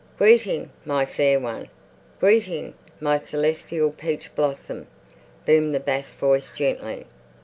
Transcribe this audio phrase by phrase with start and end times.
[0.17, 1.69] "Greeting, my Fair One!
[2.19, 4.87] Greeting, my Celestial Peach Blossom!"
[5.45, 7.05] boomed the bass voice gently.